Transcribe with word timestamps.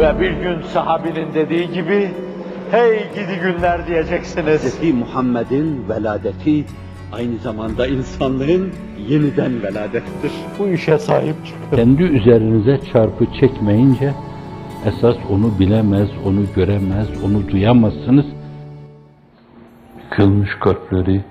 Ve 0.00 0.20
bir 0.20 0.30
gün 0.30 0.62
sahabinin 0.62 1.34
dediği 1.34 1.72
gibi, 1.72 2.10
hey 2.70 2.98
gidi 3.14 3.40
günler 3.42 3.86
diyeceksiniz. 3.86 4.80
Hz. 4.80 4.94
Muhammed'in 4.94 5.88
veladeti 5.88 6.64
aynı 7.12 7.38
zamanda 7.38 7.86
insanlığın 7.86 8.72
yeniden 9.08 9.62
veladettir. 9.62 10.32
Bu 10.58 10.68
işe 10.68 10.98
sahip 10.98 11.46
çıkın. 11.46 11.76
Kendi 11.76 12.02
üzerinize 12.02 12.80
çarpı 12.92 13.26
çekmeyince 13.40 14.12
esas 14.86 15.16
onu 15.30 15.58
bilemez, 15.58 16.08
onu 16.26 16.40
göremez, 16.56 17.08
onu 17.24 17.48
duyamazsınız. 17.48 18.26
Kılmış 20.10 20.50
kalpleri 20.60 21.24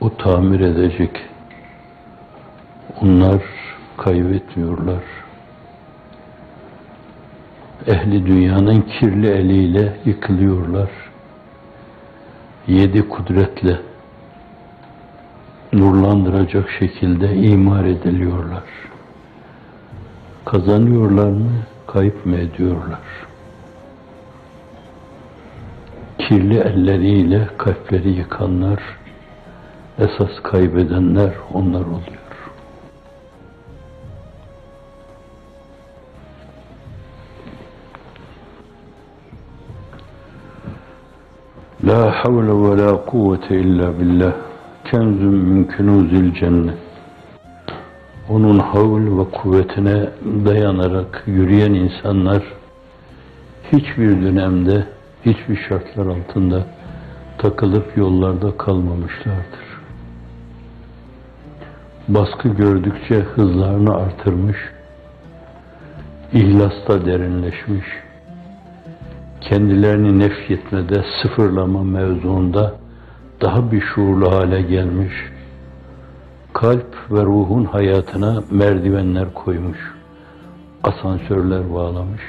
o 0.00 0.16
tamir 0.16 0.60
edecek. 0.60 1.10
Onlar 3.02 3.42
kaybetmiyorlar. 3.96 5.02
Ehli 7.86 8.26
dünyanın 8.26 8.80
kirli 8.80 9.28
eliyle 9.30 9.96
yıkılıyorlar. 10.04 10.90
Yedi 12.66 13.08
kudretle 13.08 13.80
nurlandıracak 15.72 16.70
şekilde 16.78 17.36
imar 17.36 17.84
ediliyorlar. 17.84 18.62
Kazanıyorlar 20.44 21.30
mı, 21.30 21.50
kayıp 21.86 22.26
mı 22.26 22.36
ediyorlar? 22.36 23.00
Kirli 26.18 26.58
elleriyle 26.58 27.48
kalpleri 27.58 28.10
yıkanlar, 28.10 28.82
esas 29.98 30.42
kaybedenler 30.42 31.32
onlar 31.54 31.80
oluyor. 31.82 32.27
La 41.88 42.10
havle 42.10 42.52
ve 42.62 42.76
la 42.76 43.04
kuvvete 43.06 43.60
illa 43.60 44.00
billah. 44.00 44.32
Kenzun 44.84 45.34
min 45.34 45.64
kunuzil 45.64 46.34
cennet. 46.34 46.78
Onun 48.28 48.58
havl 48.58 49.18
ve 49.18 49.24
kuvvetine 49.30 50.08
dayanarak 50.44 51.22
yürüyen 51.26 51.74
insanlar 51.74 52.42
hiçbir 53.72 54.22
dönemde, 54.22 54.86
hiçbir 55.24 55.56
şartlar 55.68 56.06
altında 56.06 56.66
takılıp 57.38 57.96
yollarda 57.96 58.56
kalmamışlardır. 58.56 59.68
Baskı 62.08 62.48
gördükçe 62.48 63.20
hızlarını 63.20 63.96
artırmış, 63.96 64.56
ihlasta 66.32 67.06
derinleşmiş, 67.06 67.86
kendilerini 69.40 70.18
nefyetmede, 70.18 71.04
sıfırlama 71.22 71.84
mevzuunda 71.84 72.74
daha 73.40 73.72
bir 73.72 73.80
şuurlu 73.80 74.32
hale 74.32 74.62
gelmiş, 74.62 75.12
kalp 76.52 76.96
ve 77.10 77.22
ruhun 77.22 77.64
hayatına 77.64 78.42
merdivenler 78.50 79.34
koymuş, 79.34 79.78
asansörler 80.84 81.74
bağlamış, 81.74 82.22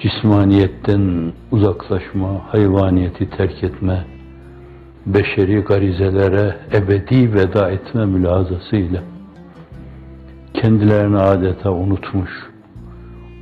cismaniyetten 0.00 1.32
uzaklaşma, 1.50 2.40
hayvaniyeti 2.48 3.30
terk 3.30 3.64
etme, 3.64 4.04
beşeri 5.06 5.60
garizelere 5.60 6.56
ebedi 6.72 7.34
veda 7.34 7.70
etme 7.70 8.06
mülazasıyla 8.06 9.02
kendilerini 10.54 11.18
adeta 11.18 11.72
unutmuş, 11.72 12.30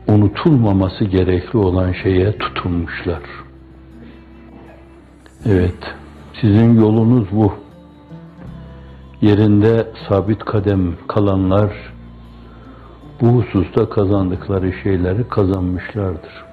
unutulmaması 0.08 1.04
gerekli 1.04 1.58
olan 1.58 1.92
şeye 1.92 2.38
tutunmuşlar. 2.38 3.22
Evet, 5.46 5.94
sizin 6.40 6.80
yolunuz 6.80 7.28
bu. 7.32 7.52
Yerinde 9.20 9.86
sabit 10.08 10.44
kadem 10.44 10.94
kalanlar 11.08 11.70
bu 13.20 13.26
hususta 13.26 13.88
kazandıkları 13.88 14.72
şeyleri 14.82 15.28
kazanmışlardır. 15.28 16.44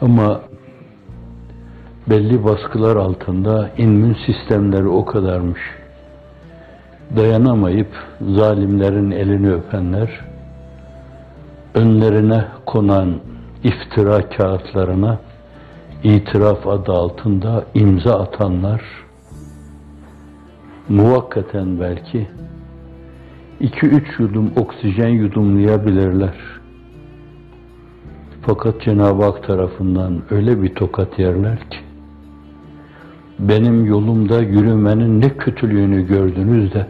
Ama 0.00 0.40
belli 2.10 2.44
baskılar 2.44 2.96
altında 2.96 3.70
immün 3.78 4.16
sistemleri 4.26 4.88
o 4.88 5.04
kadarmış. 5.04 5.60
Dayanamayıp 7.16 7.88
zalimlerin 8.20 9.10
elini 9.10 9.52
öpenler, 9.52 10.20
önlerine 11.76 12.44
konan 12.66 13.14
iftira 13.64 14.28
kağıtlarına 14.28 15.18
itiraf 16.04 16.66
adı 16.66 16.92
altında 16.92 17.64
imza 17.74 18.20
atanlar 18.20 18.82
muvakkaten 20.88 21.80
belki 21.80 22.26
iki 23.60 23.86
üç 23.86 24.18
yudum 24.18 24.50
oksijen 24.56 25.08
yudumlayabilirler. 25.08 26.34
Fakat 28.42 28.82
Cenab-ı 28.82 29.24
Hak 29.24 29.46
tarafından 29.46 30.22
öyle 30.30 30.62
bir 30.62 30.74
tokat 30.74 31.18
yerler 31.18 31.58
ki 31.58 31.78
benim 33.38 33.86
yolumda 33.86 34.40
yürümenin 34.40 35.20
ne 35.20 35.28
kötülüğünü 35.28 36.06
gördünüz 36.06 36.74
de 36.74 36.86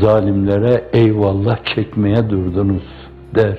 zalimlere 0.00 0.84
eyvallah 0.92 1.74
çekmeye 1.74 2.30
durdunuz 2.30 3.04
10. 3.34 3.58